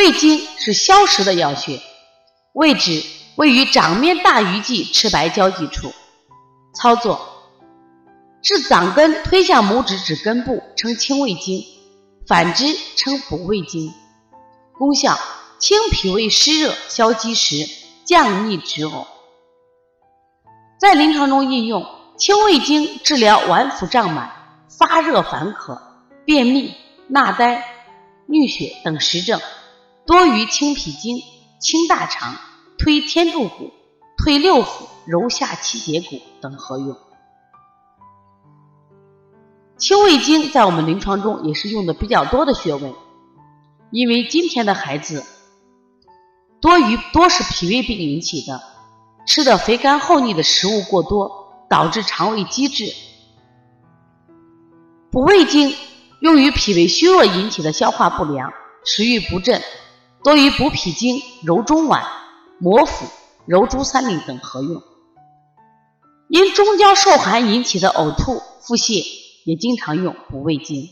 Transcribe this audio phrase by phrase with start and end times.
[0.00, 1.78] 胃经是消食的药穴，
[2.54, 3.04] 位置
[3.36, 5.92] 位于掌面大鱼际赤白交际处。
[6.74, 7.20] 操作：
[8.40, 11.62] 至掌根推向拇指指根部，称清胃经；
[12.26, 13.92] 反之称补胃经。
[14.78, 15.18] 功效：
[15.58, 17.68] 清脾胃湿热，消积食，
[18.06, 19.04] 降逆止呕。
[20.78, 21.86] 在临床中应用，
[22.16, 24.32] 清胃经治疗脘腹胀满、
[24.78, 25.78] 发热烦渴、
[26.24, 26.74] 便秘、
[27.06, 27.62] 纳呆、
[28.26, 29.38] 衄血等实症。
[30.10, 31.22] 多于清脾经、
[31.60, 32.34] 清大肠、
[32.76, 33.70] 推天柱骨、
[34.18, 36.96] 推六腑、揉下七节骨等合用。
[39.78, 42.92] 清胃经在我们临床中也是用的比较多的穴位，
[43.92, 45.24] 因为今天的孩子
[46.60, 48.60] 多于多是脾胃病引起的，
[49.28, 52.92] 吃的肥甘厚腻的食物过多，导致肠胃积滞。
[55.12, 55.72] 补胃经
[56.20, 58.52] 用于脾胃虚弱引起的消化不良、
[58.84, 59.62] 食欲不振。
[60.22, 62.02] 多于补脾经、揉中脘、
[62.58, 63.06] 摩腹、
[63.46, 64.82] 揉足三里等合用。
[66.28, 69.02] 因中焦受寒引起的呕吐、腹泻，
[69.44, 70.88] 也经常用补胃经。